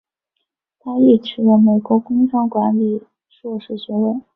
[0.79, 4.19] 他亦持有美国工商管理硕士学位。